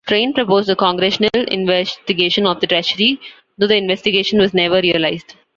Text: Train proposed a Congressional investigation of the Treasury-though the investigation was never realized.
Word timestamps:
Train 0.07 0.33
proposed 0.33 0.67
a 0.67 0.75
Congressional 0.75 1.43
investigation 1.49 2.47
of 2.47 2.59
the 2.59 2.65
Treasury-though 2.65 3.67
the 3.67 3.75
investigation 3.75 4.39
was 4.39 4.51
never 4.51 4.81
realized. 4.81 5.35